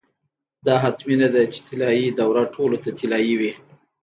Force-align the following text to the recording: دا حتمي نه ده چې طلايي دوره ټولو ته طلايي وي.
دا 0.65 0.75
حتمي 0.83 1.15
نه 1.21 1.27
ده 1.33 1.41
چې 1.53 1.59
طلايي 1.67 2.07
دوره 2.19 2.43
ټولو 2.55 2.77
ته 2.83 2.89
طلايي 2.99 3.33
وي. 3.39 3.51